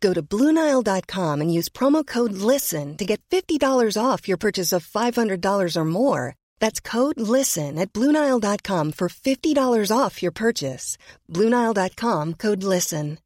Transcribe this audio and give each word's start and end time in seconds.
Go 0.00 0.14
to 0.14 0.22
Bluenile.com 0.22 1.40
and 1.42 1.52
use 1.52 1.68
promo 1.68 2.06
code 2.06 2.32
LISTEN 2.32 2.96
to 2.96 3.04
get 3.04 3.20
$50 3.30 3.60
off 4.02 4.28
your 4.28 4.38
purchase 4.38 4.72
of 4.72 4.86
$500 4.86 5.76
or 5.76 5.84
more. 5.84 6.36
That's 6.58 6.80
code 6.80 7.20
LISTEN 7.20 7.78
at 7.78 7.92
Bluenile.com 7.92 8.92
for 8.92 9.08
$50 9.08 9.92
off 9.94 10.22
your 10.22 10.32
purchase. 10.32 10.96
Bluenile.com 11.28 12.34
code 12.34 12.62
LISTEN. 12.62 13.18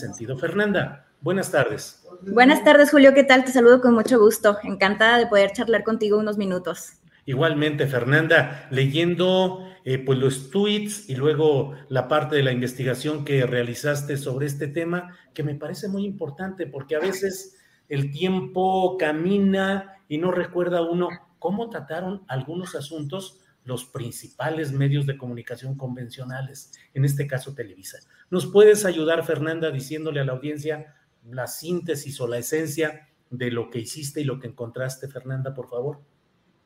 Sentido. 0.00 0.36
Fernanda, 0.36 1.06
buenas 1.20 1.50
tardes. 1.50 2.00
Buenas 2.22 2.64
tardes, 2.64 2.90
Julio. 2.90 3.14
¿Qué 3.14 3.22
tal? 3.24 3.44
Te 3.44 3.52
saludo 3.52 3.80
con 3.80 3.94
mucho 3.94 4.18
gusto. 4.18 4.58
Encantada 4.64 5.18
de 5.18 5.26
poder 5.26 5.52
charlar 5.52 5.84
contigo 5.84 6.18
unos 6.18 6.38
minutos. 6.38 6.94
Igualmente, 7.24 7.86
Fernanda, 7.86 8.66
leyendo 8.70 9.64
eh, 9.84 9.98
pues 9.98 10.18
los 10.18 10.50
tweets 10.50 11.08
y 11.08 11.16
luego 11.16 11.74
la 11.88 12.08
parte 12.08 12.36
de 12.36 12.42
la 12.42 12.52
investigación 12.52 13.24
que 13.24 13.46
realizaste 13.46 14.16
sobre 14.16 14.46
este 14.46 14.68
tema, 14.68 15.16
que 15.34 15.42
me 15.42 15.54
parece 15.54 15.88
muy 15.88 16.04
importante 16.04 16.66
porque 16.66 16.96
a 16.96 17.00
veces 17.00 17.56
el 17.88 18.10
tiempo 18.10 18.96
camina 18.98 19.98
y 20.08 20.18
no 20.18 20.30
recuerda 20.30 20.82
uno 20.82 21.08
cómo 21.38 21.68
trataron 21.68 22.22
algunos 22.28 22.74
asuntos 22.74 23.40
los 23.64 23.84
principales 23.84 24.72
medios 24.72 25.06
de 25.06 25.16
comunicación 25.16 25.76
convencionales, 25.76 26.72
en 26.94 27.04
este 27.04 27.26
caso 27.26 27.54
Televisa. 27.54 27.98
¿Nos 28.30 28.46
puedes 28.46 28.84
ayudar, 28.84 29.24
Fernanda, 29.24 29.70
diciéndole 29.70 30.20
a 30.20 30.24
la 30.24 30.32
audiencia 30.32 30.94
la 31.28 31.46
síntesis 31.46 32.20
o 32.20 32.26
la 32.26 32.38
esencia 32.38 33.08
de 33.30 33.50
lo 33.50 33.70
que 33.70 33.78
hiciste 33.78 34.20
y 34.20 34.24
lo 34.24 34.40
que 34.40 34.48
encontraste, 34.48 35.08
Fernanda, 35.08 35.54
por 35.54 35.68
favor? 35.68 36.00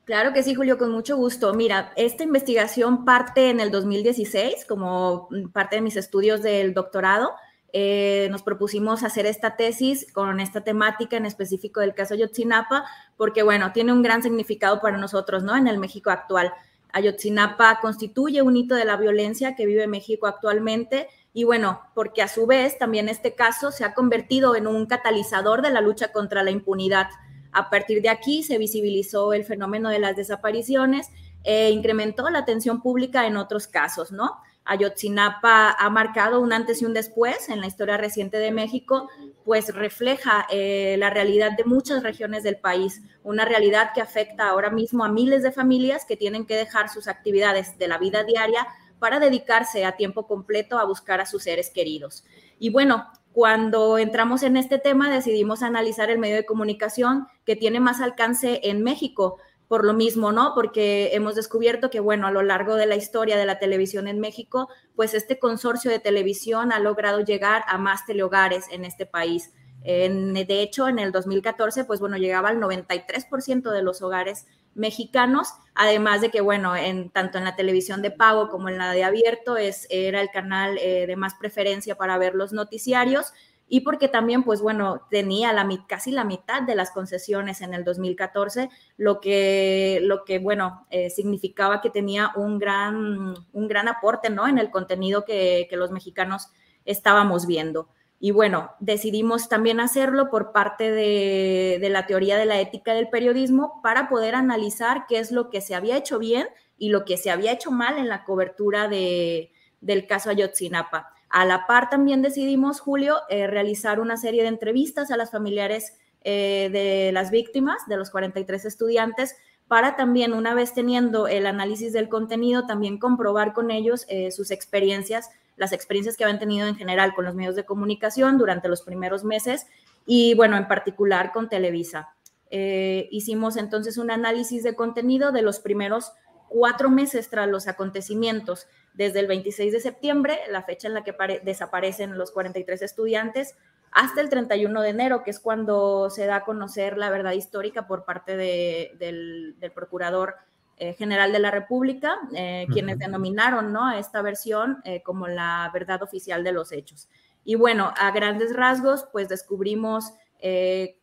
Claro 0.06 0.32
que 0.32 0.44
sí, 0.44 0.54
Julio, 0.54 0.78
con 0.78 0.92
mucho 0.92 1.16
gusto. 1.16 1.52
Mira, 1.52 1.92
esta 1.96 2.22
investigación 2.22 3.04
parte 3.04 3.50
en 3.50 3.58
el 3.58 3.72
2016 3.72 4.64
como 4.64 5.28
parte 5.52 5.76
de 5.76 5.82
mis 5.82 5.96
estudios 5.96 6.42
del 6.44 6.74
doctorado. 6.74 7.32
Eh, 7.72 8.28
nos 8.30 8.44
propusimos 8.44 9.02
hacer 9.02 9.26
esta 9.26 9.56
tesis 9.56 10.06
con 10.12 10.38
esta 10.38 10.60
temática 10.60 11.16
en 11.16 11.26
específico 11.26 11.80
del 11.80 11.92
caso 11.92 12.14
Ayotzinapa, 12.14 12.84
porque 13.16 13.42
bueno, 13.42 13.72
tiene 13.72 13.92
un 13.92 14.02
gran 14.02 14.22
significado 14.22 14.80
para 14.80 14.96
nosotros, 14.96 15.42
¿no? 15.42 15.56
En 15.56 15.66
el 15.66 15.78
México 15.78 16.10
actual. 16.10 16.52
Ayotzinapa 16.92 17.80
constituye 17.80 18.42
un 18.42 18.56
hito 18.56 18.76
de 18.76 18.84
la 18.84 18.96
violencia 18.96 19.56
que 19.56 19.66
vive 19.66 19.88
México 19.88 20.28
actualmente 20.28 21.08
y 21.32 21.42
bueno, 21.42 21.82
porque 21.94 22.22
a 22.22 22.28
su 22.28 22.46
vez 22.46 22.78
también 22.78 23.08
este 23.08 23.34
caso 23.34 23.72
se 23.72 23.84
ha 23.84 23.92
convertido 23.92 24.54
en 24.54 24.68
un 24.68 24.86
catalizador 24.86 25.62
de 25.62 25.70
la 25.70 25.80
lucha 25.80 26.12
contra 26.12 26.44
la 26.44 26.52
impunidad 26.52 27.08
a 27.52 27.70
partir 27.70 28.02
de 28.02 28.08
aquí 28.08 28.42
se 28.42 28.58
visibilizó 28.58 29.32
el 29.32 29.44
fenómeno 29.44 29.90
de 29.90 29.98
las 29.98 30.16
desapariciones 30.16 31.08
e 31.44 31.70
incrementó 31.70 32.28
la 32.30 32.40
atención 32.40 32.82
pública 32.82 33.26
en 33.26 33.36
otros 33.36 33.66
casos, 33.66 34.12
¿no? 34.12 34.40
Ayotzinapa 34.66 35.70
ha 35.70 35.90
marcado 35.90 36.40
un 36.40 36.52
antes 36.52 36.82
y 36.82 36.84
un 36.84 36.92
después 36.92 37.48
en 37.48 37.60
la 37.60 37.68
historia 37.68 37.96
reciente 37.96 38.38
de 38.38 38.50
México, 38.50 39.08
pues 39.44 39.72
refleja 39.72 40.46
eh, 40.50 40.96
la 40.98 41.08
realidad 41.08 41.52
de 41.56 41.64
muchas 41.64 42.02
regiones 42.02 42.42
del 42.42 42.56
país, 42.56 43.00
una 43.22 43.44
realidad 43.44 43.92
que 43.94 44.00
afecta 44.00 44.48
ahora 44.48 44.70
mismo 44.70 45.04
a 45.04 45.08
miles 45.08 45.44
de 45.44 45.52
familias 45.52 46.04
que 46.04 46.16
tienen 46.16 46.46
que 46.46 46.56
dejar 46.56 46.88
sus 46.88 47.06
actividades 47.06 47.78
de 47.78 47.88
la 47.88 47.98
vida 47.98 48.24
diaria 48.24 48.66
para 48.98 49.20
dedicarse 49.20 49.84
a 49.84 49.96
tiempo 49.96 50.26
completo 50.26 50.78
a 50.78 50.84
buscar 50.84 51.20
a 51.20 51.26
sus 51.26 51.44
seres 51.44 51.70
queridos. 51.70 52.24
Y 52.58 52.70
bueno, 52.70 53.06
cuando 53.36 53.98
entramos 53.98 54.42
en 54.42 54.56
este 54.56 54.78
tema 54.78 55.10
decidimos 55.10 55.62
analizar 55.62 56.08
el 56.08 56.18
medio 56.18 56.36
de 56.36 56.46
comunicación 56.46 57.26
que 57.44 57.54
tiene 57.54 57.80
más 57.80 58.00
alcance 58.00 58.60
en 58.62 58.82
México, 58.82 59.36
por 59.68 59.84
lo 59.84 59.92
mismo, 59.92 60.32
¿no? 60.32 60.52
Porque 60.54 61.10
hemos 61.12 61.34
descubierto 61.34 61.90
que, 61.90 62.00
bueno, 62.00 62.26
a 62.26 62.30
lo 62.30 62.40
largo 62.40 62.76
de 62.76 62.86
la 62.86 62.96
historia 62.96 63.36
de 63.36 63.44
la 63.44 63.58
televisión 63.58 64.08
en 64.08 64.20
México, 64.20 64.70
pues 64.94 65.12
este 65.12 65.38
consorcio 65.38 65.90
de 65.90 65.98
televisión 65.98 66.72
ha 66.72 66.78
logrado 66.78 67.20
llegar 67.20 67.62
a 67.68 67.76
más 67.76 68.06
telehogares 68.06 68.68
en 68.70 68.86
este 68.86 69.04
país. 69.04 69.52
De 69.86 70.62
hecho, 70.62 70.88
en 70.88 70.98
el 70.98 71.12
2014, 71.12 71.84
pues 71.84 72.00
bueno, 72.00 72.16
llegaba 72.16 72.48
al 72.48 72.58
93% 72.58 73.70
de 73.70 73.82
los 73.82 74.02
hogares 74.02 74.46
mexicanos, 74.74 75.48
además 75.74 76.20
de 76.20 76.30
que, 76.30 76.40
bueno, 76.40 76.74
en, 76.76 77.10
tanto 77.10 77.38
en 77.38 77.44
la 77.44 77.56
televisión 77.56 78.02
de 78.02 78.10
pago 78.10 78.48
como 78.48 78.68
en 78.68 78.78
la 78.78 78.92
de 78.92 79.04
abierto 79.04 79.56
es, 79.56 79.86
era 79.88 80.20
el 80.20 80.30
canal 80.30 80.76
eh, 80.78 81.06
de 81.06 81.16
más 81.16 81.34
preferencia 81.34 81.94
para 81.94 82.18
ver 82.18 82.34
los 82.34 82.52
noticiarios 82.52 83.32
y 83.68 83.80
porque 83.80 84.08
también, 84.08 84.44
pues 84.44 84.60
bueno, 84.60 85.06
tenía 85.10 85.52
la, 85.52 85.68
casi 85.88 86.12
la 86.12 86.24
mitad 86.24 86.62
de 86.62 86.76
las 86.76 86.90
concesiones 86.90 87.62
en 87.62 87.74
el 87.74 87.84
2014, 87.84 88.68
lo 88.96 89.20
que, 89.20 90.00
lo 90.02 90.24
que 90.24 90.38
bueno, 90.38 90.86
eh, 90.90 91.10
significaba 91.10 91.80
que 91.80 91.90
tenía 91.90 92.32
un 92.36 92.58
gran, 92.58 93.34
un 93.52 93.68
gran 93.68 93.88
aporte, 93.88 94.30
¿no? 94.30 94.46
En 94.46 94.58
el 94.58 94.70
contenido 94.70 95.24
que, 95.24 95.66
que 95.68 95.76
los 95.76 95.90
mexicanos 95.90 96.48
estábamos 96.84 97.46
viendo. 97.46 97.88
Y 98.18 98.30
bueno, 98.30 98.70
decidimos 98.80 99.48
también 99.48 99.78
hacerlo 99.78 100.30
por 100.30 100.52
parte 100.52 100.90
de, 100.90 101.86
la 101.90 102.06
teoría 102.06 102.38
de 102.38 102.46
la 102.46 102.60
ética 102.60 102.94
del 102.94 103.08
periodismo 103.08 103.80
para 103.82 104.08
poder 104.08 104.34
analizar 104.34 105.04
qué 105.06 105.18
es 105.18 105.32
lo 105.32 105.50
que 105.50 105.60
se 105.60 105.74
había 105.74 105.96
hecho 105.96 106.18
bien 106.18 106.48
y 106.78 106.88
lo 106.88 107.04
que 107.04 107.18
se 107.18 107.30
había 107.30 107.52
hecho 107.52 107.70
mal 107.70 107.98
en 107.98 108.08
la 108.08 108.24
cobertura 108.24 108.88
de, 108.88 109.52
del 109.80 110.06
caso 110.06 110.30
Ayotzinapa. 110.30 111.12
A 111.28 111.44
la 111.44 111.66
par 111.66 111.90
también 111.90 112.22
decidimos, 112.22 112.80
Julio, 112.80 113.16
eh, 113.28 113.46
realizar 113.46 114.00
una 114.00 114.16
serie 114.16 114.42
de 114.42 114.48
entrevistas 114.48 115.10
a 115.10 115.16
las 115.16 115.30
familiares 115.30 115.98
eh, 116.22 116.70
de 116.72 117.12
las 117.12 117.30
víctimas, 117.30 117.86
de 117.86 117.96
los 117.96 118.10
43 118.10 118.64
estudiantes, 118.64 119.36
para 119.68 119.96
también, 119.96 120.32
una 120.32 120.54
vez 120.54 120.72
teniendo 120.74 121.26
el 121.26 121.46
análisis 121.46 121.92
del 121.92 122.08
contenido, 122.08 122.66
también 122.66 122.98
comprobar 122.98 123.52
con 123.52 123.70
ellos 123.70 124.06
eh, 124.08 124.30
sus 124.30 124.50
experiencias 124.52 125.28
las 125.56 125.72
experiencias 125.72 126.16
que 126.16 126.24
habían 126.24 126.38
tenido 126.38 126.66
en 126.66 126.76
general 126.76 127.14
con 127.14 127.24
los 127.24 127.34
medios 127.34 127.56
de 127.56 127.64
comunicación 127.64 128.38
durante 128.38 128.68
los 128.68 128.82
primeros 128.82 129.24
meses 129.24 129.66
y, 130.06 130.34
bueno, 130.34 130.56
en 130.56 130.68
particular 130.68 131.32
con 131.32 131.48
Televisa. 131.48 132.14
Eh, 132.50 133.08
hicimos 133.10 133.56
entonces 133.56 133.98
un 133.98 134.10
análisis 134.10 134.62
de 134.62 134.76
contenido 134.76 135.32
de 135.32 135.42
los 135.42 135.58
primeros 135.58 136.12
cuatro 136.48 136.90
meses 136.90 137.28
tras 137.28 137.48
los 137.48 137.66
acontecimientos, 137.66 138.66
desde 138.94 139.20
el 139.20 139.26
26 139.26 139.72
de 139.72 139.80
septiembre, 139.80 140.38
la 140.50 140.62
fecha 140.62 140.88
en 140.88 140.94
la 140.94 141.04
que 141.04 141.14
desaparecen 141.44 142.16
los 142.16 142.30
43 142.30 142.82
estudiantes, 142.82 143.56
hasta 143.90 144.20
el 144.20 144.28
31 144.28 144.82
de 144.82 144.88
enero, 144.88 145.22
que 145.22 145.30
es 145.30 145.40
cuando 145.40 146.10
se 146.10 146.26
da 146.26 146.36
a 146.36 146.44
conocer 146.44 146.98
la 146.98 147.10
verdad 147.10 147.32
histórica 147.32 147.86
por 147.86 148.04
parte 148.04 148.36
del, 148.36 149.58
del 149.58 149.72
procurador 149.72 150.36
eh, 150.78 150.92
General 150.92 151.32
de 151.32 151.38
la 151.38 151.50
República, 151.50 152.18
eh, 152.34 152.66
quienes 152.70 152.98
denominaron 152.98 153.72
¿no? 153.72 153.86
a 153.86 153.98
esta 153.98 154.20
versión 154.20 154.82
eh, 154.84 155.02
como 155.02 155.26
la 155.26 155.70
verdad 155.72 156.02
oficial 156.02 156.44
de 156.44 156.52
los 156.52 156.70
hechos. 156.70 157.08
Y 157.44 157.54
bueno, 157.54 157.94
a 157.98 158.10
grandes 158.10 158.54
rasgos, 158.54 159.06
pues 159.10 159.28
descubrimos 159.28 160.12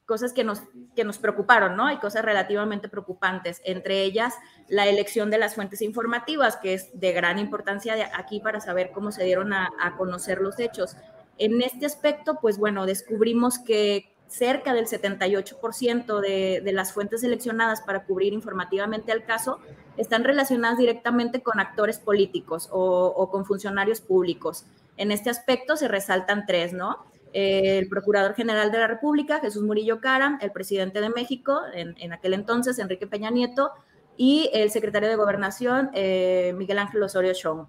cosas 0.05 0.31
que 0.31 0.43
nos, 0.43 0.61
que 0.95 1.03
nos 1.03 1.17
preocuparon, 1.17 1.75
¿no? 1.75 1.87
Hay 1.87 1.97
cosas 1.97 2.23
relativamente 2.23 2.87
preocupantes, 2.87 3.61
entre 3.65 4.03
ellas 4.03 4.35
la 4.69 4.87
elección 4.87 5.31
de 5.31 5.37
las 5.37 5.55
fuentes 5.55 5.81
informativas, 5.81 6.55
que 6.57 6.75
es 6.75 6.97
de 6.97 7.11
gran 7.11 7.39
importancia 7.39 8.11
aquí 8.13 8.39
para 8.39 8.61
saber 8.61 8.91
cómo 8.91 9.11
se 9.11 9.25
dieron 9.25 9.51
a, 9.51 9.71
a 9.81 9.97
conocer 9.97 10.39
los 10.39 10.59
hechos. 10.59 10.95
En 11.39 11.61
este 11.61 11.85
aspecto, 11.85 12.39
pues 12.39 12.57
bueno, 12.57 12.85
descubrimos 12.85 13.59
que 13.59 14.12
cerca 14.33 14.73
del 14.73 14.87
78% 14.87 16.19
de, 16.19 16.61
de, 16.63 16.73
las 16.73 16.91
fuentes 16.91 17.21
seleccionadas 17.21 17.81
para 17.81 18.03
cubrir 18.05 18.33
informativamente 18.33 19.11
el 19.11 19.23
caso 19.23 19.59
están 19.95 20.23
relacionadas 20.23 20.79
directamente 20.79 21.41
con 21.41 21.59
actores 21.59 21.99
políticos 21.99 22.67
o, 22.71 23.29
con 23.29 23.45
funcionarios 23.45 24.01
públicos. 24.01 24.65
En 24.97 25.11
este 25.11 25.29
aspecto 25.29 25.77
se 25.77 25.87
resaltan 25.87 26.45
tres, 26.47 26.73
¿no? 26.73 27.05
el 27.31 27.89
Procurador 27.89 28.35
General 28.35 28.71
de 28.71 28.77
la 28.77 28.85
República, 28.85 29.39
Jesús 29.39 29.63
Murillo 29.63 29.99
Cara, 29.99 30.37
el 30.41 30.51
presidente 30.51 31.01
de 31.01 31.09
México, 31.09 31.61
en, 31.73 32.13
aquel 32.13 32.35
entonces, 32.35 32.77
Enrique 32.77 33.07
Peña 33.07 33.31
Nieto, 33.31 33.71
y 34.17 34.51
el 34.53 34.69
secretario 34.69 35.09
de 35.09 35.15
Gobernación, 35.15 35.89
eh, 35.95 36.53
Miguel 36.55 36.77
Ángel 36.77 37.01
Osorio 37.01 37.33
Chong. 37.33 37.65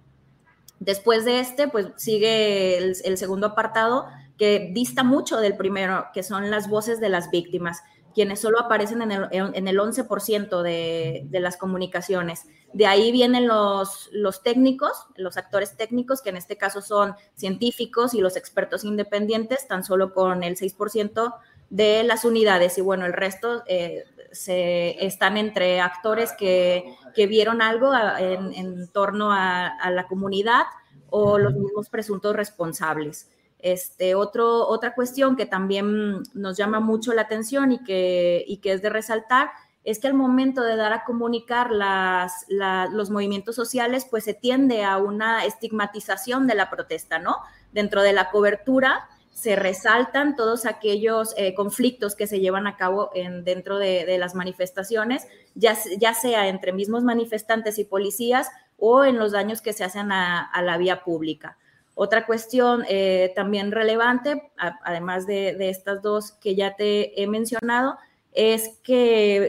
Después 0.80 1.24
de 1.24 1.40
este, 1.40 1.68
pues 1.68 1.88
sigue 1.96 2.78
el, 2.78 3.16
segundo 3.16 3.48
apartado 3.48 4.06
que 4.36 4.70
dista 4.74 5.04
mucho 5.04 5.38
del 5.38 5.56
primero, 5.56 6.06
que 6.12 6.22
son 6.22 6.50
las 6.50 6.68
voces 6.68 7.00
de 7.00 7.08
las 7.08 7.30
víctimas 7.30 7.82
quienes 8.14 8.40
solo 8.40 8.60
aparecen 8.60 9.02
en 9.02 9.10
el, 9.10 9.28
en 9.32 9.68
el 9.68 9.76
11% 9.76 10.62
de, 10.62 11.22
de, 11.24 11.40
las 11.40 11.56
comunicaciones. 11.56 12.46
De 12.72 12.86
ahí 12.86 13.10
vienen 13.10 13.48
los, 13.48 14.08
los 14.12 14.42
técnicos, 14.44 15.06
los 15.16 15.36
actores 15.36 15.76
técnicos, 15.76 16.22
que 16.22 16.30
en 16.30 16.36
este 16.36 16.56
caso 16.56 16.80
son 16.80 17.16
científicos 17.34 18.14
y 18.14 18.20
los 18.20 18.36
expertos 18.36 18.84
independientes, 18.84 19.66
tan 19.66 19.82
solo 19.82 20.14
con 20.14 20.44
el 20.44 20.56
6% 20.56 21.34
de 21.70 22.04
las 22.04 22.24
unidades. 22.24 22.78
Y 22.78 22.80
bueno, 22.80 23.06
el 23.06 23.12
resto 23.12 23.62
eh, 23.66 24.04
se, 24.32 25.04
están 25.04 25.36
entre 25.36 25.80
actores 25.80 26.32
que, 26.32 26.84
que 27.14 27.26
vieron 27.26 27.62
algo 27.62 27.92
en, 27.94 28.52
en 28.54 28.88
torno 28.88 29.32
a, 29.32 29.66
a 29.66 29.90
la 29.90 30.06
comunidad 30.06 30.64
o 31.10 31.38
los 31.38 31.54
mismos 31.54 31.88
presuntos 31.88 32.34
responsables. 32.34 33.28
Este, 33.64 34.14
otro, 34.14 34.68
otra 34.68 34.94
cuestión 34.94 35.36
que 35.36 35.46
también 35.46 36.22
nos 36.34 36.56
llama 36.58 36.80
mucho 36.80 37.14
la 37.14 37.22
atención 37.22 37.72
y 37.72 37.82
que, 37.82 38.44
y 38.46 38.58
que 38.58 38.72
es 38.72 38.82
de 38.82 38.90
resaltar 38.90 39.52
es 39.84 39.98
que 39.98 40.06
al 40.06 40.12
momento 40.12 40.62
de 40.62 40.76
dar 40.76 40.92
a 40.92 41.04
comunicar 41.04 41.70
las, 41.70 42.44
los 42.48 43.08
movimientos 43.08 43.56
sociales, 43.56 44.06
pues 44.10 44.24
se 44.24 44.34
tiende 44.34 44.84
a 44.84 44.98
una 44.98 45.46
estigmatización 45.46 46.46
de 46.46 46.56
la 46.56 46.68
protesta, 46.68 47.18
¿no? 47.18 47.38
Dentro 47.72 48.02
de 48.02 48.12
la 48.12 48.30
cobertura 48.30 49.08
se 49.34 49.56
resaltan 49.56 50.36
todos 50.36 50.64
aquellos 50.64 51.34
eh, 51.36 51.54
conflictos 51.54 52.14
que 52.14 52.26
se 52.26 52.40
llevan 52.40 52.66
a 52.66 52.76
cabo 52.76 53.10
en, 53.14 53.44
dentro 53.44 53.78
de, 53.78 54.16
las 54.18 54.34
manifestaciones, 54.34 55.26
ya, 55.54 55.76
ya, 55.98 56.14
sea 56.14 56.48
entre 56.48 56.72
mismos 56.72 57.02
manifestantes 57.02 57.78
y 57.78 57.84
policías 57.84 58.48
o 58.78 59.04
en 59.04 59.18
los 59.18 59.32
daños 59.32 59.60
que 59.60 59.72
se 59.72 59.84
hacen 59.84 60.12
a 60.12 60.62
la 60.62 60.78
vía 60.78 61.02
pública. 61.04 61.58
Otra 61.94 62.26
cuestión 62.26 62.84
eh, 62.88 63.32
también 63.36 63.70
relevante, 63.70 64.50
a, 64.56 64.78
además 64.82 65.26
de, 65.26 65.54
de 65.54 65.70
estas 65.70 66.02
dos 66.02 66.32
que 66.32 66.54
ya 66.54 66.74
te 66.74 67.22
he 67.22 67.26
mencionado, 67.26 67.98
es 68.32 68.80
que 68.82 69.48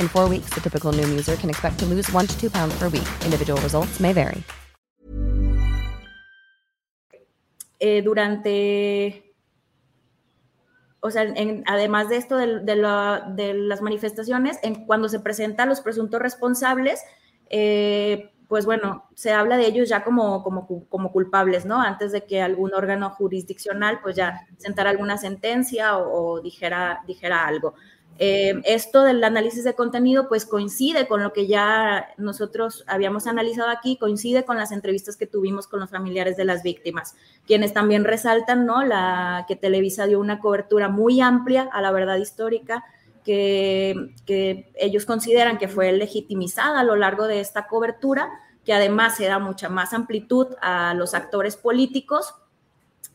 In 0.00 0.08
four 0.08 0.30
weeks, 0.30 0.48
the 0.54 0.62
typical 0.62 0.92
noom 0.92 1.12
user 1.12 1.36
can 1.36 1.50
expect 1.50 1.78
to 1.80 1.86
lose 1.86 2.10
one 2.10 2.26
to 2.26 2.34
two 2.40 2.48
pounds 2.48 2.74
per 2.78 2.88
week. 2.88 3.06
Individual 3.26 3.60
results 3.60 4.00
may 4.00 4.14
vary. 4.14 4.42
Eh, 7.78 8.00
durante, 8.02 9.34
o 11.00 11.10
sea, 11.10 11.22
en, 11.22 11.64
además 11.66 12.08
de 12.08 12.16
esto 12.16 12.38
de, 12.38 12.60
de, 12.60 12.76
la, 12.76 13.30
de, 13.36 13.52
las 13.52 13.82
manifestaciones, 13.82 14.58
en, 14.62 14.86
cuando 14.86 15.08
se 15.10 15.20
presentan 15.20 15.68
los 15.68 15.82
presuntos 15.82 16.20
responsables, 16.20 17.02
eh, 17.50 18.30
pues 18.48 18.64
bueno, 18.66 19.04
se 19.14 19.32
habla 19.32 19.56
de 19.56 19.66
ellos 19.66 19.88
ya 19.88 20.02
como, 20.02 20.42
como, 20.42 20.66
como, 20.88 21.12
culpables, 21.12 21.66
¿no? 21.66 21.80
Antes 21.80 22.10
de 22.10 22.24
que 22.24 22.42
algún 22.42 22.74
órgano 22.74 23.10
jurisdiccional 23.10 24.00
pues 24.02 24.16
ya 24.16 24.46
sentara 24.56 24.90
alguna 24.90 25.18
sentencia 25.18 25.98
o, 25.98 26.40
dijera, 26.40 27.02
dijera 27.06 27.46
algo. 27.46 27.74
Eh, 28.18 28.60
esto 28.64 29.02
del 29.02 29.24
análisis 29.24 29.64
de 29.64 29.74
contenido 29.74 30.28
pues 30.28 30.44
coincide 30.44 31.08
con 31.08 31.22
lo 31.22 31.32
que 31.32 31.46
ya 31.46 32.08
nosotros 32.18 32.84
habíamos 32.86 33.26
analizado 33.26 33.70
aquí, 33.70 33.96
coincide 33.96 34.44
con 34.44 34.58
las 34.58 34.72
entrevistas 34.72 35.16
que 35.16 35.26
tuvimos 35.26 35.66
con 35.66 35.80
los 35.80 35.88
familiares 35.88 36.36
de 36.36 36.44
las 36.44 36.62
víctimas, 36.62 37.14
quienes 37.46 37.72
también 37.72 38.04
resaltan, 38.04 38.66
¿no? 38.66 38.84
La 38.84 39.46
que 39.48 39.56
Televisa 39.56 40.06
dio 40.06 40.20
una 40.20 40.38
cobertura 40.38 40.90
muy 40.90 41.22
amplia 41.22 41.70
a 41.72 41.80
la 41.80 41.92
verdad 41.92 42.16
histórica, 42.16 42.84
que, 43.24 44.72
ellos 44.74 45.04
consideran 45.06 45.58
que 45.58 45.68
fue 45.68 45.92
legitimizada 45.92 46.80
a 46.80 46.84
lo 46.84 46.96
largo 46.96 47.26
de 47.26 47.40
esta 47.40 47.66
cobertura, 47.66 48.30
que 48.64 48.72
además 48.72 49.16
se 49.16 49.26
da 49.26 49.38
mucha 49.38 49.68
más 49.68 49.92
amplitud 49.92 50.48
a 50.60 50.94
los 50.94 51.14
actores 51.14 51.56
políticos 51.56 52.34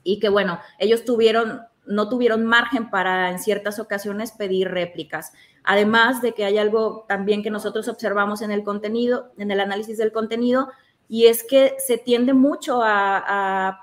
y 0.03 0.19
que 0.19 0.29
bueno, 0.29 0.59
ellos 0.79 1.05
tuvieron, 1.05 1.61
no 1.87 2.09
tuvieron 2.09 2.45
margen 2.45 2.89
para 2.89 3.29
en 3.29 3.39
ciertas 3.39 3.79
ocasiones 3.79 4.31
pedir 4.31 4.69
réplicas. 4.69 5.33
Además 5.63 6.21
de 6.21 6.33
que 6.33 6.45
hay 6.45 6.57
algo 6.57 7.05
también 7.07 7.43
que 7.43 7.49
nosotros 7.49 7.87
observamos 7.87 8.41
en 8.41 8.51
el 8.51 8.63
contenido, 8.63 9.31
en 9.37 9.51
el 9.51 9.59
análisis 9.59 9.97
del 9.97 10.11
contenido, 10.11 10.69
y 11.07 11.27
es 11.27 11.43
que 11.43 11.75
se 11.85 11.97
tiende 11.97 12.33
mucho 12.33 12.81
a, 12.83 13.81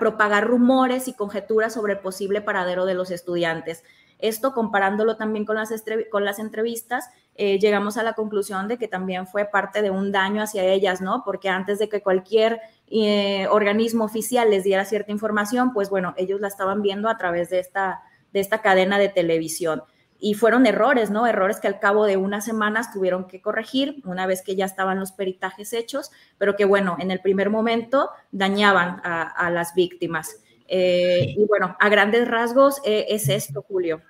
propagar 0.00 0.46
rumores 0.46 1.08
y 1.08 1.12
conjeturas 1.12 1.74
sobre 1.74 1.92
el 1.92 1.98
posible 1.98 2.40
paradero 2.40 2.86
de 2.86 2.94
los 2.94 3.10
estudiantes. 3.10 3.84
Esto 4.18 4.54
comparándolo 4.54 5.16
también 5.16 5.44
con 5.44 5.56
las 5.56 6.38
entrevistas, 6.38 7.10
eh, 7.36 7.58
llegamos 7.58 7.96
a 7.96 8.04
la 8.04 8.12
conclusión 8.12 8.68
de 8.68 8.78
que 8.78 8.86
también 8.86 9.26
fue 9.26 9.44
parte 9.44 9.82
de 9.82 9.90
un 9.90 10.12
daño 10.12 10.42
hacia 10.42 10.62
ellas, 10.64 11.00
¿no? 11.00 11.22
Porque 11.24 11.48
antes 11.48 11.78
de 11.80 11.88
que 11.88 12.00
cualquier 12.00 12.60
eh, 12.86 13.48
organismo 13.50 14.04
oficial 14.04 14.50
les 14.50 14.62
diera 14.62 14.84
cierta 14.84 15.10
información, 15.10 15.72
pues 15.72 15.90
bueno, 15.90 16.14
ellos 16.16 16.40
la 16.40 16.48
estaban 16.48 16.80
viendo 16.80 17.08
a 17.08 17.18
través 17.18 17.50
de 17.50 17.58
esta, 17.58 18.02
de 18.32 18.40
esta 18.40 18.62
cadena 18.62 18.98
de 18.98 19.08
televisión. 19.08 19.82
Y 20.20 20.34
fueron 20.34 20.64
errores, 20.64 21.10
¿no? 21.10 21.26
Errores 21.26 21.58
que 21.58 21.66
al 21.66 21.80
cabo 21.80 22.04
de 22.06 22.16
unas 22.16 22.44
semanas 22.44 22.92
tuvieron 22.92 23.26
que 23.26 23.42
corregir 23.42 24.00
una 24.04 24.26
vez 24.26 24.42
que 24.42 24.54
ya 24.54 24.64
estaban 24.64 25.00
los 25.00 25.10
peritajes 25.10 25.72
hechos, 25.72 26.12
pero 26.38 26.54
que 26.54 26.64
bueno, 26.64 26.96
en 27.00 27.10
el 27.10 27.20
primer 27.20 27.50
momento 27.50 28.10
dañaban 28.30 29.00
a, 29.04 29.50
las 29.50 29.74
víctimas. 29.74 30.40
Eh, 30.68 31.34
y 31.36 31.44
bueno, 31.46 31.76
a 31.78 31.88
grandes 31.88 32.28
rasgos 32.28 32.80
es 32.84 33.28
esto, 33.28 33.62
Julio. 33.68 34.00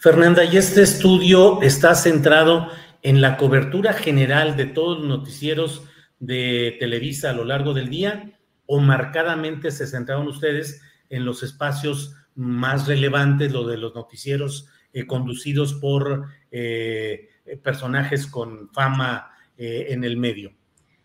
Fernanda, 0.00 0.44
y 0.44 0.56
este 0.56 0.82
estudio 0.82 1.62
está 1.62 1.94
centrado 1.94 2.70
en 3.02 3.20
la 3.20 3.36
cobertura 3.36 3.92
general 3.92 4.56
de 4.56 4.66
todos 4.66 4.98
los 4.98 5.06
noticieros 5.06 5.82
de 6.18 6.76
Televisa 6.80 7.30
a 7.30 7.34
lo 7.34 7.44
largo 7.44 7.74
del 7.74 7.90
día 7.90 8.32
o 8.66 8.80
marcadamente 8.80 9.70
se 9.70 9.86
centraron 9.86 10.26
ustedes 10.26 10.80
en 11.10 11.24
los 11.24 11.42
espacios 11.42 12.14
más 12.34 12.86
relevantes, 12.86 13.52
lo 13.52 13.66
de 13.66 13.76
los 13.76 13.94
noticieros 13.94 14.68
eh, 14.92 15.06
conducidos 15.06 15.74
por 15.74 16.26
eh, 16.50 17.28
personajes 17.62 18.26
con 18.26 18.70
fama 18.70 19.30
eh, 19.56 19.86
en 19.90 20.04
el 20.04 20.16
medio? 20.16 20.52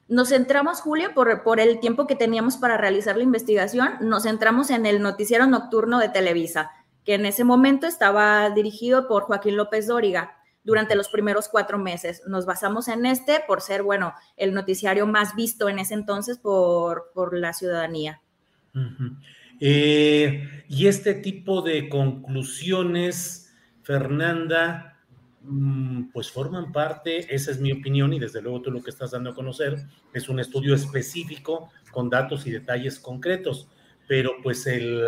Nos 0.07 0.29
centramos, 0.29 0.81
Julio, 0.81 1.13
por, 1.13 1.43
por 1.43 1.59
el 1.59 1.79
tiempo 1.79 2.07
que 2.07 2.15
teníamos 2.15 2.57
para 2.57 2.77
realizar 2.77 3.15
la 3.15 3.24
investigación, 3.24 3.93
nos 4.01 4.24
centramos 4.24 4.71
en 4.71 4.88
el 4.88 5.01
noticiero 5.01 5.45
nocturno 5.45 6.00
de 6.00 6.09
Televisa 6.09 6.71
que 7.10 7.16
en 7.16 7.25
ese 7.25 7.44
momento 7.44 7.88
estaba 7.88 8.51
dirigido 8.51 9.08
por 9.08 9.24
Joaquín 9.24 9.58
López 9.58 9.88
Dóriga 9.88 10.38
durante 10.63 10.94
los 10.94 11.10
primeros 11.10 11.50
cuatro 11.50 11.80
meses. 11.80 12.22
Nos 12.28 12.46
basamos 12.46 12.88
en 12.88 13.08
este 13.08 13.39
por 13.48 13.62
ser, 13.62 13.82
bueno, 13.82 14.13
el 14.38 14.54
noticiario 14.54 15.08
más 15.08 15.36
visto 15.36 15.70
en 15.70 15.80
ese 15.80 15.96
entonces 15.96 16.38
por, 16.38 17.10
por 17.16 17.36
la 17.36 17.54
ciudadanía. 17.54 18.22
Eh, 19.60 20.63
y 20.70 20.86
este 20.86 21.16
tipo 21.16 21.63
de 21.63 21.89
conclusiones, 21.89 23.56
Fernanda, 23.82 25.00
mm, 25.42 26.12
pues 26.12 26.30
forman 26.30 26.72
parte, 26.72 27.34
esa 27.34 27.50
es 27.50 27.60
mi 27.60 27.72
opinión 27.72 28.13
y 28.13 28.20
desde 28.20 28.39
luego 28.39 28.62
tú 28.62 28.70
lo 28.70 28.84
que 28.84 28.92
estás 28.92 29.10
dando 29.10 29.32
a 29.32 29.34
conocer 29.34 29.84
es 30.13 30.30
un 30.30 30.39
estudio 30.39 30.75
específico 30.75 31.72
con 31.89 32.08
datos 32.08 32.46
y 32.46 32.51
detalles 32.51 33.00
concretos, 33.00 33.68
pero 34.08 34.34
pues 34.44 34.68
el, 34.68 35.04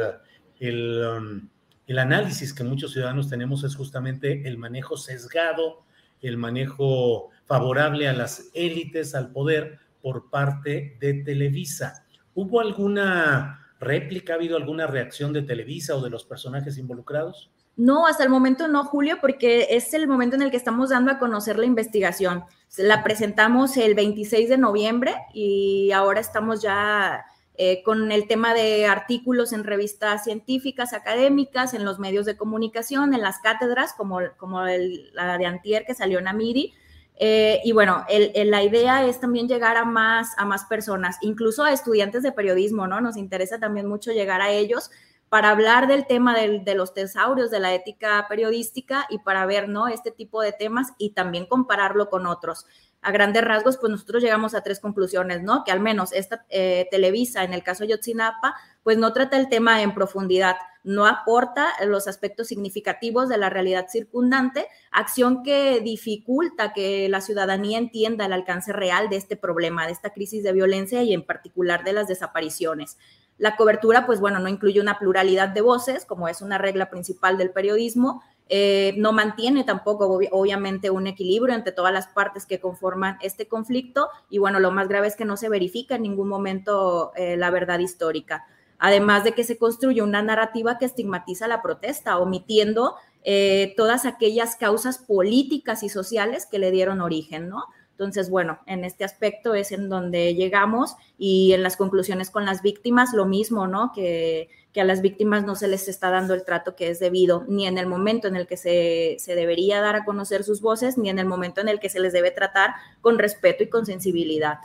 el 0.60 1.04
um, 1.06 1.50
el 1.92 2.00
análisis 2.00 2.54
que 2.54 2.64
muchos 2.64 2.94
ciudadanos 2.94 3.28
tenemos 3.28 3.66
es 3.66 3.76
justamente 3.76 4.48
el 4.48 4.58
manejo 4.58 4.96
sesgado, 4.96 5.84
el 6.22 6.38
manejo 6.38 7.32
favorable 7.44 8.08
a 8.08 8.14
las 8.14 8.50
élites, 8.54 9.14
al 9.14 9.34
poder 9.34 9.78
por 10.02 10.30
parte 10.30 10.96
de 11.02 11.16
Televisa. 11.16 12.06
¿Hubo 12.34 12.62
alguna 12.62 13.68
réplica, 13.82 14.32
ha 14.32 14.36
habido 14.38 14.56
alguna 14.56 14.88
reacción 14.88 15.34
de 15.34 15.42
Televisa 15.42 15.94
o 15.98 16.02
de 16.02 16.10
los 16.10 16.24
personajes 16.24 16.78
involucrados? 16.78 17.52
No, 17.76 18.08
hasta 18.08 18.24
el 18.24 18.30
momento 18.30 18.70
no, 18.70 18.86
Julio, 18.86 19.18
porque 19.20 19.68
es 19.72 19.94
el 19.94 20.08
momento 20.08 20.38
en 20.38 20.44
el 20.44 20.52
que 20.52 20.58
estamos 20.58 20.92
dando 20.92 21.12
a 21.12 21.20
conocer 21.20 21.60
la 21.60 21.66
investigación. 21.66 22.46
La 22.78 23.04
presentamos 23.04 23.76
el 23.76 23.96
26 23.96 24.48
de 24.48 24.58
noviembre 24.58 25.14
y 25.34 25.92
ahora 25.92 26.22
estamos 26.22 26.62
ya 26.62 27.26
eh, 27.56 27.84
con 27.84 28.12
el 28.12 28.28
tema 28.28 28.54
de 28.54 28.86
artículos 28.86 29.54
en 29.54 29.64
revistas 29.64 30.24
científicas, 30.24 30.94
académicas, 30.94 31.74
en 31.74 31.86
los 31.86 32.00
medios 32.00 32.26
de 32.26 32.38
comunicación, 32.38 33.14
en 33.14 33.22
las 33.22 33.40
cátedras, 33.40 33.94
como, 33.94 34.20
como 34.38 34.62
la 34.64 35.38
de 35.38 35.46
Antier 35.46 35.86
que 35.86 35.94
salió 35.94 36.20
en 36.20 36.28
Amiri. 36.28 36.74
Eh, 37.18 37.62
y 37.64 37.72
bueno, 37.72 38.04
la 38.10 38.64
idea 38.64 39.06
es 39.06 39.20
también 39.20 39.48
llegar 39.48 39.78
a 39.78 39.86
más, 39.86 40.34
a 40.38 40.46
más 40.46 40.66
personas, 40.66 41.18
incluso 41.22 41.64
a 41.64 41.72
estudiantes 41.72 42.24
de 42.24 42.32
periodismo, 42.32 42.88
¿no? 42.88 43.00
Nos 43.00 43.18
interesa 43.18 43.60
también 43.60 43.86
mucho 43.86 44.12
llegar 44.12 44.42
a 44.42 44.50
ellos 44.50 44.90
para 45.30 45.52
hablar 45.52 45.88
del 45.88 46.08
tema 46.08 46.36
de 46.36 46.76
los 46.76 46.94
tesaurios, 46.94 47.52
de 47.52 47.60
la 47.60 47.74
ética 47.74 48.26
periodística 48.28 49.06
y 49.10 49.20
para 49.20 49.46
ver, 49.46 49.70
¿no? 49.70 49.88
Este 49.88 50.12
tipo 50.12 50.42
de 50.42 50.52
temas 50.52 50.94
y 50.98 51.12
también 51.12 51.46
compararlo 51.46 52.10
con 52.10 52.26
otros 52.26 52.66
a 53.02 53.12
grandes 53.12 53.44
rasgos, 53.44 53.78
pues 53.78 53.92
nosotros 53.92 54.22
llegamos 54.22 54.54
a 54.54 54.62
tres 54.62 54.80
conclusiones, 54.80 55.42
¿no? 55.42 55.64
Que 55.64 55.72
al 55.72 55.80
menos 55.80 56.14
esta 56.14 56.46
eh, 56.50 56.88
Televisa, 56.92 57.44
en 57.44 57.54
el 57.54 57.64
caso 57.64 57.84
de 57.84 57.92
Yotzinapa, 57.92 58.56
pues 58.84 58.98
no 58.98 59.12
trata 59.12 59.38
el 59.38 59.50
tema 59.50 59.82
en 59.82 59.94
profundidad, 59.94 60.56
no 60.84 61.08
aporta 61.08 61.70
los 61.86 62.08
aspectos 62.08 62.48
significativos 62.48 63.28
de 63.28 63.38
la 63.38 63.50
realidad 63.50 63.88
circundante, 63.90 64.68
acción 64.92 65.42
que 65.44 65.80
dificulta 65.80 66.74
que 66.74 67.10
la 67.10 67.22
ciudadanía 67.22 67.80
entienda 67.80 68.26
el 68.26 68.34
alcance 68.34 68.72
real 68.72 69.10
de 69.10 69.18
este 69.18 69.36
problema, 69.36 69.88
de 69.88 69.94
esta 69.94 70.12
crisis 70.12 70.44
de 70.44 70.54
violencia 70.54 71.02
y 71.02 71.14
en 71.14 71.26
particular 71.26 71.84
de 71.84 71.94
las 71.94 72.08
desapariciones. 72.08 72.98
La 73.38 73.56
cobertura, 73.56 74.06
pues 74.06 74.20
bueno, 74.20 74.40
no 74.40 74.50
incluye 74.50 74.80
una 74.80 75.00
pluralidad 75.00 75.50
de 75.50 75.62
voces, 75.62 76.06
como 76.06 76.28
es 76.28 76.44
una 76.44 76.60
regla 76.60 76.92
principal 76.92 77.40
del 77.40 77.50
periodismo, 77.50 78.22
eh, 78.54 78.96
no 78.98 79.14
mantiene 79.14 79.64
tampoco, 79.64 80.20
obviamente, 80.32 80.90
un 80.90 81.08
equilibrio 81.08 81.56
entre 81.56 81.72
todas 81.72 81.94
las 81.94 82.08
partes 82.08 82.46
que 82.46 82.60
conforman 82.60 83.18
este 83.22 83.48
conflicto 83.48 84.10
y 84.30 84.40
bueno, 84.40 84.60
lo 84.60 84.72
más 84.72 84.90
grave 84.90 85.08
es 85.08 85.16
que 85.16 85.24
no 85.24 85.38
se 85.38 85.48
verifica 85.48 85.96
en 85.96 86.02
ningún 86.02 86.28
momento 86.28 87.14
eh, 87.16 87.38
la 87.38 87.50
verdad 87.50 87.80
histórica. 87.80 88.46
Además 88.78 89.24
de 89.24 89.32
que 89.32 89.46
se 89.46 89.58
construye 89.58 90.02
una 90.02 90.22
narrativa 90.22 90.78
que 90.78 90.84
estigmatiza 90.84 91.48
la 91.48 91.62
protesta, 91.62 92.20
omitiendo 92.20 92.96
eh, 93.24 93.74
todas 93.78 94.06
aquellas 94.06 94.58
causas 94.58 94.98
políticas 94.98 95.82
y 95.84 95.88
sociales 95.88 96.46
que 96.46 96.60
le 96.60 96.72
dieron 96.72 97.00
origen, 97.00 97.48
¿no? 97.48 97.64
Entonces, 97.92 98.30
bueno, 98.30 98.60
en 98.66 98.84
este 98.84 99.04
aspecto 99.04 99.54
es 99.54 99.72
en 99.72 99.90
donde 99.90 100.34
llegamos 100.34 100.96
y 101.18 101.54
en 101.54 101.64
las 101.64 101.78
conclusiones 101.78 102.30
con 102.30 102.46
las 102.46 102.62
víctimas, 102.62 103.14
lo 103.14 103.26
mismo, 103.26 103.68
¿no? 103.68 103.92
Que 103.94 104.50
que 104.74 104.82
a 104.82 104.86
las 104.86 105.02
víctimas 105.02 105.46
no 105.46 105.56
se 105.56 105.68
les 105.68 105.88
está 105.88 106.10
dando 106.10 106.34
el 106.34 106.46
trato 106.46 106.76
que 106.76 106.90
es 106.90 107.00
debido, 107.00 107.46
ni 107.48 107.68
en 107.68 107.78
el 107.78 107.88
momento 107.88 108.28
en 108.28 108.36
el 108.36 108.48
que 108.48 108.58
se, 108.58 109.18
debería 109.36 109.82
dar 109.82 109.96
a 109.96 110.06
conocer 110.06 110.44
sus 110.44 110.62
voces, 110.62 110.98
ni 110.98 111.10
en 111.10 111.20
el 111.20 111.26
momento 111.26 111.60
en 111.60 111.68
el 111.68 111.80
que 111.80 111.90
se 111.90 112.00
les 112.00 112.14
debe 112.14 112.32
tratar 112.32 112.72
con 113.02 113.20
respeto 113.20 113.64
y 113.64 113.70
con 113.70 113.86
sensibilidad. 113.86 114.60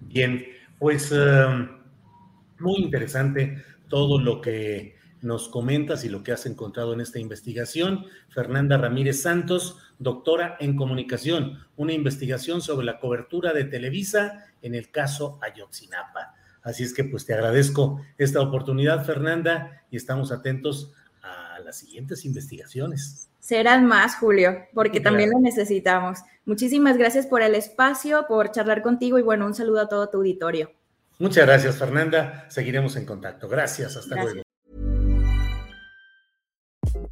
Bien, 0.00 0.44
pues 0.78 1.10
em, 1.10 1.68
muy 2.60 2.76
interesante 2.76 3.62
todo 3.88 4.20
lo 4.20 4.40
que 4.40 4.94
nos 5.22 5.48
comentas 5.48 6.04
y 6.04 6.08
lo 6.08 6.22
que 6.22 6.32
has 6.32 6.46
encontrado 6.46 6.92
en 6.94 7.00
esta 7.00 7.18
investigación. 7.18 8.06
Fernanda 8.28 8.78
Ramírez 8.78 9.22
Santos, 9.22 9.78
doctora 9.98 10.56
en 10.60 10.76
comunicación, 10.76 11.58
una 11.76 11.92
investigación 11.92 12.60
sobre 12.60 12.86
la 12.86 12.98
cobertura 12.98 13.52
de 13.52 13.64
Televisa 13.64 14.46
en 14.62 14.74
el 14.74 14.90
caso 14.90 15.38
Ayotzinapa. 15.42 16.34
Así 16.62 16.84
es 16.84 16.94
que 16.94 17.04
pues 17.04 17.26
te 17.26 17.34
agradezco 17.34 18.02
esta 18.18 18.40
oportunidad, 18.40 19.04
Fernanda, 19.04 19.84
y 19.90 19.96
estamos 19.96 20.30
atentos 20.32 20.92
a 21.22 21.58
las 21.60 21.78
siguientes 21.78 22.24
investigaciones. 22.24 23.30
Serán 23.38 23.86
más, 23.86 24.16
Julio, 24.16 24.66
porque 24.74 25.00
también 25.00 25.30
lo 25.30 25.40
necesitamos. 25.40 26.18
Muchísimas 26.44 26.98
gracias 26.98 27.26
por 27.26 27.42
el 27.42 27.54
espacio, 27.54 28.26
por 28.28 28.50
charlar 28.50 28.82
contigo 28.82 29.18
y 29.18 29.22
bueno, 29.22 29.46
un 29.46 29.54
saludo 29.54 29.80
a 29.80 29.88
todo 29.88 30.08
tu 30.10 30.18
auditorio. 30.18 30.70
Muchas 31.18 31.46
gracias, 31.46 31.76
Fernanda. 31.76 32.46
Seguiremos 32.48 32.96
en 32.96 33.06
contacto. 33.06 33.48
Gracias, 33.48 33.96
hasta 33.96 34.22
luego. 34.22 34.42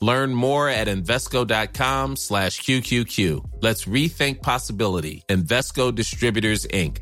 Learn 0.00 0.34
more 0.34 0.68
at 0.68 0.86
Invesco.com 0.88 2.16
slash 2.16 2.60
QQQ. 2.62 3.62
Let's 3.62 3.84
rethink 3.84 4.42
possibility. 4.42 5.24
Investco 5.28 5.94
Distributors, 5.94 6.66
Inc. 6.66 6.98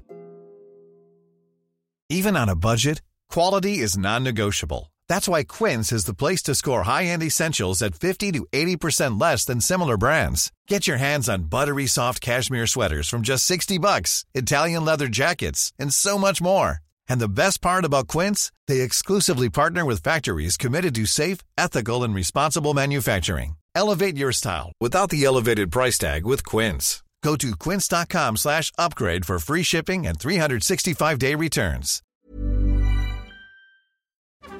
Even 2.09 2.37
on 2.37 2.49
a 2.49 2.55
budget, 2.55 3.03
quality 3.29 3.79
is 3.79 3.99
non-negotiable. 3.99 4.93
That's 5.09 5.29
why 5.29 5.43
Quince 5.43 5.91
is 5.93 6.05
the 6.05 6.15
place 6.15 6.43
to 6.45 6.55
score 6.55 6.85
high-end 6.85 7.23
essentials 7.23 7.83
at 7.83 7.97
50 7.97 8.33
to 8.33 8.47
80% 8.53 9.21
less 9.21 9.45
than 9.45 9.61
similar 9.61 9.97
brands. 9.97 10.53
Get 10.69 10.87
your 10.87 10.99
hands 10.99 11.29
on 11.29 11.45
buttery 11.51 11.87
soft 11.87 12.21
cashmere 12.21 12.67
sweaters 12.69 13.09
from 13.09 13.23
just 13.23 13.45
60 13.45 13.79
bucks, 13.79 14.25
Italian 14.35 14.85
leather 14.85 15.09
jackets, 15.09 15.73
and 15.79 15.93
so 15.93 16.17
much 16.17 16.41
more. 16.41 16.79
And 17.09 17.21
the 17.21 17.29
best 17.29 17.61
part 17.61 17.85
about 17.85 18.09
Quince, 18.09 18.53
they 18.69 18.81
exclusively 18.81 19.51
partner 19.51 19.85
with 19.85 20.03
factories 20.03 20.57
committed 20.57 20.95
to 20.95 21.07
safe, 21.07 21.39
ethical, 21.59 22.03
and 22.03 22.15
responsible 22.15 22.75
manufacturing. 22.75 23.57
Elevate 23.75 24.17
your 24.17 24.33
style 24.33 24.73
without 24.81 25.11
the 25.11 25.25
elevated 25.25 25.71
price 25.71 25.99
tag 25.99 26.25
with 26.25 26.45
Quince. 26.45 27.03
Go 27.23 27.37
to 27.37 27.57
quince.com 27.57 28.37
slash 28.37 28.71
upgrade 28.79 29.25
for 29.27 29.39
free 29.41 29.65
shipping 29.65 30.07
and 30.07 30.17
365-day 30.19 31.35
returns. 31.35 32.03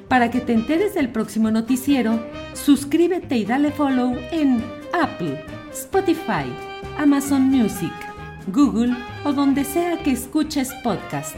Para 0.09 0.29
que 0.29 0.41
te 0.41 0.53
enteres 0.53 0.93
del 0.93 1.11
próximo 1.13 1.49
noticiero, 1.49 2.19
suscríbete 2.53 3.37
y 3.37 3.45
dale 3.45 3.71
follow 3.71 4.17
en 4.31 4.63
Apple, 4.93 5.43
Spotify, 5.71 6.45
Amazon 6.97 7.43
Music, 7.43 7.93
Google 8.47 8.93
o 9.23 9.31
donde 9.33 9.63
sea 9.63 10.01
que 10.03 10.11
escuches 10.11 10.73
podcast. 10.83 11.37